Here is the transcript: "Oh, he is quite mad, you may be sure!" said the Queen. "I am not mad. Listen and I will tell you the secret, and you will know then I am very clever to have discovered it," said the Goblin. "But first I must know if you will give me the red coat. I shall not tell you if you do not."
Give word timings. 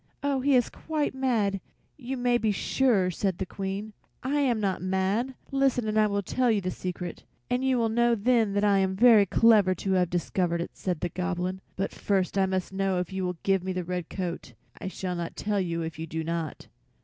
"Oh, 0.23 0.39
he 0.39 0.55
is 0.55 0.71
quite 0.71 1.13
mad, 1.13 1.61
you 1.95 2.17
may 2.17 2.39
be 2.39 2.51
sure!" 2.51 3.11
said 3.11 3.37
the 3.37 3.45
Queen. 3.45 3.93
"I 4.23 4.39
am 4.39 4.59
not 4.59 4.81
mad. 4.81 5.35
Listen 5.51 5.87
and 5.87 5.95
I 5.95 6.07
will 6.07 6.23
tell 6.23 6.49
you 6.49 6.59
the 6.59 6.71
secret, 6.71 7.23
and 7.51 7.63
you 7.63 7.77
will 7.77 7.87
know 7.89 8.15
then 8.15 8.57
I 8.63 8.79
am 8.79 8.95
very 8.95 9.27
clever 9.27 9.75
to 9.75 9.91
have 9.91 10.09
discovered 10.09 10.59
it," 10.59 10.71
said 10.73 11.01
the 11.01 11.09
Goblin. 11.09 11.61
"But 11.75 11.93
first 11.93 12.35
I 12.35 12.47
must 12.47 12.73
know 12.73 12.97
if 12.97 13.13
you 13.13 13.23
will 13.27 13.37
give 13.43 13.63
me 13.63 13.73
the 13.73 13.83
red 13.83 14.09
coat. 14.09 14.53
I 14.79 14.87
shall 14.87 15.15
not 15.15 15.35
tell 15.35 15.59
you 15.61 15.83
if 15.83 15.99
you 15.99 16.07
do 16.07 16.23
not." 16.23 16.65